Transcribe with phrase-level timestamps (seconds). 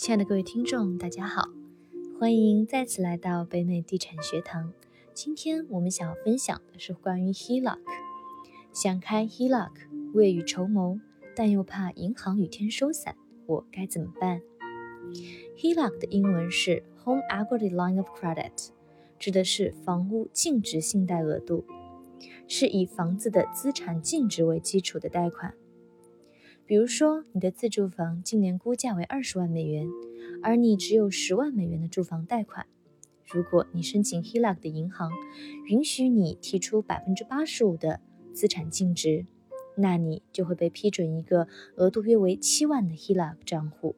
[0.00, 1.50] 亲爱的各位听众，大家好，
[2.18, 4.72] 欢迎再次来到北美地产学堂。
[5.12, 7.76] 今天我们想要分享的是关于 HELOC。
[8.72, 9.70] 想开 HELOC，
[10.14, 10.98] 未雨绸缪，
[11.36, 14.40] 但又怕银行雨天收伞，我该怎么办
[15.58, 18.70] ？HELOC 的英文是 Home Equity Line of Credit，
[19.18, 21.66] 指的是房屋净值信贷额度，
[22.48, 25.52] 是以房子的资产净值为基础的贷款。
[26.70, 29.88] 比如说，你的自住房今年估价为二十万美元，
[30.40, 32.64] 而你只有十万美元的住房贷款。
[33.26, 35.10] 如果你申请 HELOC 的银行
[35.66, 38.00] 允许你提出百分之八十五的
[38.32, 39.26] 资产净值，
[39.74, 43.96] 那你就会被批准一个额度约为七万的 HELOC 账户。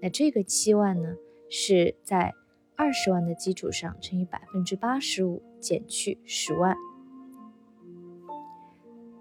[0.00, 1.16] 那这个七万呢，
[1.50, 2.32] 是在
[2.76, 6.76] 二十万的基础上乘以百分之八十五减去十万。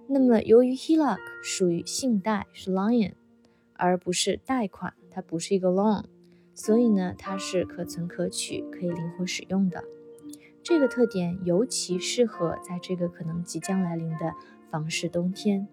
[0.10, 3.12] 那么，由于 HELOC 属于信贷，是 lion，
[3.74, 6.06] 而不是贷款，它不是一个 loan，
[6.54, 9.84] 所以呢，它是可存可取，可以灵活使用的。
[10.64, 14.34] 这个特点尤其适合在这个可能即将来临的
[14.72, 15.68] 房市冬天。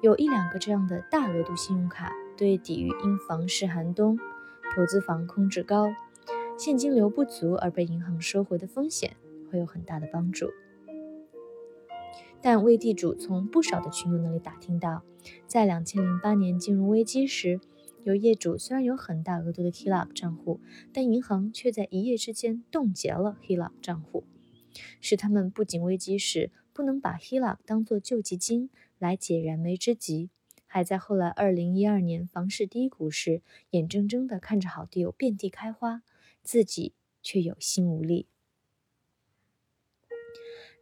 [0.00, 4.18] 有一两个这样的大额度信用卡，对抵御因房市寒冬、
[4.74, 5.88] 投资房空置高、
[6.56, 9.16] 现金流不足而被银行收回的风险，
[9.50, 10.46] 会有很大的帮助。
[12.40, 15.02] 但魏地主从不少的群友那里打听到，
[15.46, 17.60] 在两千零八年金融危机时，
[18.04, 20.60] 有业主虽然有很大额度的 HELOC 账户，
[20.92, 24.24] 但银行却在一夜之间冻结了 HELOC 账户，
[25.00, 30.30] 使他们不仅危机时不能把 HELOC 当作救济金来解燃眉之急，
[30.66, 36.02] 还在后来二零一二年房市低谷时，眼睁睁地看着好地友遍地开花，
[36.42, 38.28] 自己却有心无力。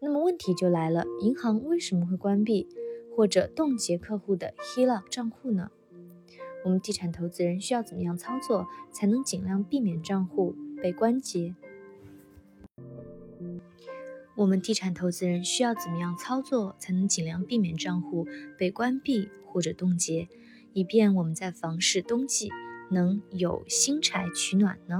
[0.00, 2.68] 那么问题就来了，银行为什么会关闭
[3.16, 5.70] 或者冻结客户的 HELOC 账户呢？
[6.64, 11.54] 我们地产投资人需要怎么样操作才能尽量避免账户被关结？
[14.36, 18.26] 我们地产投资人需要怎么样操作才能尽量避免账户
[18.58, 20.28] 被关闭或者冻结，
[20.74, 22.50] 以便我们在房市冬季
[22.90, 24.98] 能有新柴取暖呢？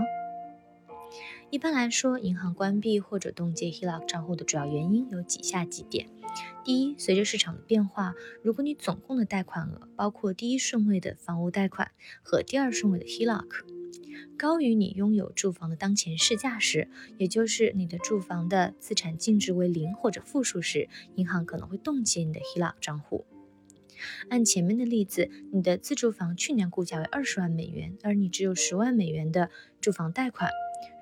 [1.51, 6.09] 一般来说，银行关闭或者冻结 HELOC 账户的主要原因有以下几点：
[6.65, 13.47] 第一，随着市场的变化，如果你总共的贷款额包括第一顺位的房屋贷款和第二顺位的 HELOC
[14.37, 23.25] 高于你拥有住房的当前市价时，也就是你的住房的资产净值为零或者负数时，银行可能会冻结你的 HELOC 账户。
[24.29, 29.49] 按前面的例子，你的自住房去年估价为二十万美元，而你只有十万美元的
[29.81, 30.51] 住房贷款。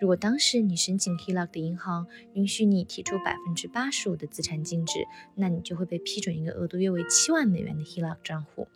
[0.00, 8.68] 如果当时你申请 HELOC 的银行允许你提出百分之八十五的资产净值，那你就会被批准一个额度约为七万美元的 HELOC 账户。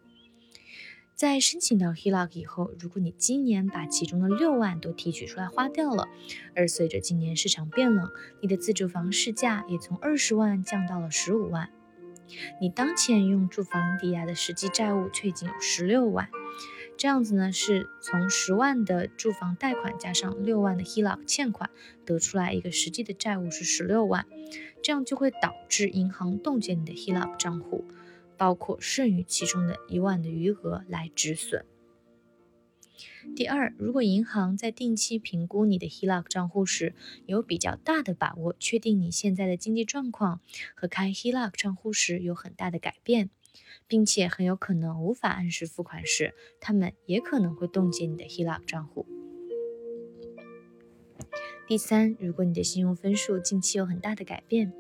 [1.15, 6.07] 在申请到 HELOC 以后，如果你今年把其中的六万都提取出来花掉了，
[6.55, 8.09] 而随着今年市场变冷，
[8.41, 11.71] 你的自住房市价也从二十万降到了十五万，
[12.61, 16.29] 你当前用住房抵押的实际债务却已经有十六万。
[16.99, 21.71] 这样子呢，是从十万的住房贷款加上六万的 HELOC 欠款，
[22.05, 24.27] 得出来一个实际的债务是十六万，
[24.83, 27.85] 这样就会导致银行冻结你的 HELOC 账户，
[28.37, 31.65] 包括剩余其中的一万的余额来止损。
[33.37, 40.41] 第二，如果银行在定期评估你的 HELOC 账户时，有比较大的把握确定你现在的经济状况
[40.75, 43.31] 和开 HELOC 账户时有很大的改变。
[43.87, 49.07] 并且很有可能无法按时付款时，他们也可能会冻结你的 HELOC 账户。
[51.67, 54.73] 第三，如果你的信用分数近期有很大的改变，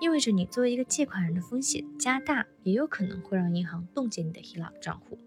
[0.00, 5.18] 意味着你作为一个借款人的风险加大，也有可能会让银行冻结你的 HELOC 账户。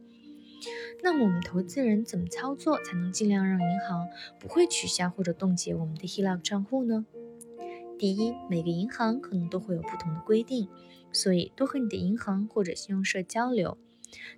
[1.04, 4.08] 那么我们投资人怎么操作才能尽量让银行
[4.40, 7.06] 不会取消或者冻结我们的 HELOC 账户呢？
[8.04, 10.68] 第一，每个银行可能都会有不同的规定，
[11.14, 13.78] 所以多和你的银行或者信用社交流，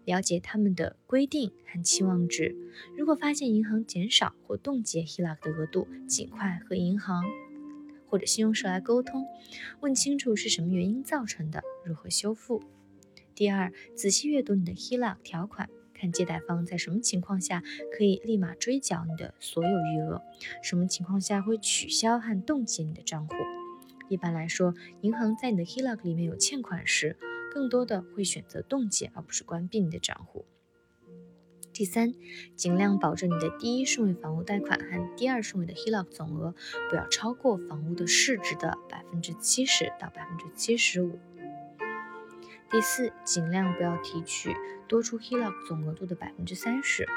[0.03, 2.55] 了解他们的规定和期望值。
[2.95, 7.23] 如果发现银行减少或冻结 HELOC 的额度，尽快和银行
[8.07, 9.25] 或者信用社来沟通，
[9.79, 12.61] 问清楚是什么原因造成的，如何修复。
[13.33, 15.67] 第二，仔细阅读你的 HELOC 条款。
[15.95, 17.63] 看借贷方在什么情况下
[17.97, 20.21] 可以立马追缴你的所有余额，
[20.61, 23.33] 什么情况下会取消和冻结你的账户。
[24.07, 27.17] 一般来说，银行在你的 HELOC 里面有欠款时，
[27.51, 30.45] 更多的会选择冻结而不是关闭你的账户。
[31.73, 32.13] 第三，
[32.55, 36.53] 尽量保证你的第一顺位房屋贷款和第二顺位的 HELOC 总额
[36.89, 41.19] 不要超过房屋的市值的百分之七十到百分之七十五。
[42.75, 44.53] 第四，尽量不要提取
[44.85, 47.07] 多出 HELOC 总额度的百分之三十。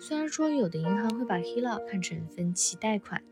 [0.00, 3.22] 虽然说有的银行会把 HELOC 看成分期贷款，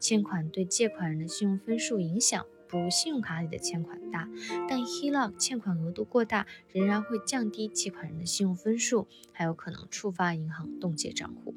[0.00, 4.28] 欠款对借款人的信用分数影响不如信用卡里的欠款大，
[4.68, 11.54] 但 HELOC 欠款额度过大，仍然会降低借款人的信用分数，还有可能触发银行冻结账户。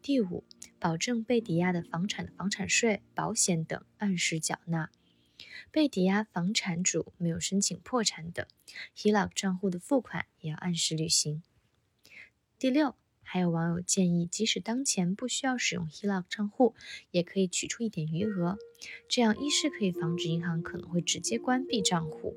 [0.00, 0.42] 第五，
[0.80, 4.90] 保证被抵押的房产的房产税、保险等按时缴纳。
[5.70, 8.46] 被抵押房产主没有申请破产等
[8.96, 11.42] ，HELOC 账户的付款也要按时履行。
[12.58, 16.74] 第六，还有网友建议，即使当前不需要使用 HELOC 账户，
[17.10, 18.58] 也可以取出一点余额，
[19.08, 22.36] 这样一是可以防止银行可能会直接关闭账户，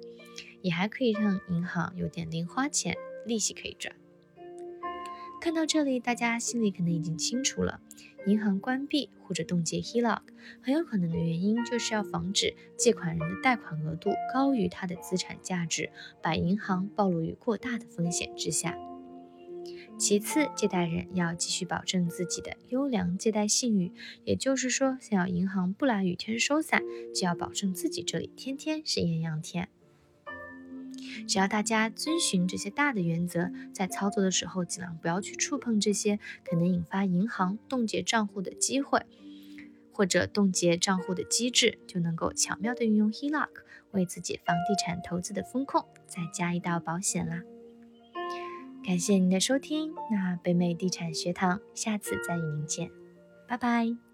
[0.62, 2.96] 也还可以让银行有点零花钱，
[3.26, 3.96] 利息可以赚。
[5.46, 7.80] 看到这里，大家心里可能已经清楚了。
[8.26, 10.22] 银行关闭或者冻结 HELOC
[10.64, 18.76] 很有可能的原因，就是要防止借款人的贷款额度高于他的资产价值，把银行暴露于过大的风险之下。
[20.00, 23.92] 其次，借贷人要继续保证自己的优良借贷信誉，
[24.24, 26.82] 也就是说，想要银行不来雨天收伞，
[27.14, 29.70] 就要保证自己这里天天是艳阳天。
[31.28, 39.06] 只要大家遵循这些大的原则，在操作的时候尽量不要去触碰这些可能引发银行冻结账户的机会，
[39.92, 43.50] 或者冻结账户的机制，就能够巧妙的运用 HELOC
[43.92, 47.42] 为自己房地产投资的风控再加一道保险啦。
[48.86, 52.92] 感谢您的收听，那北美地产学堂下次再与您见，
[53.48, 54.05] 拜拜。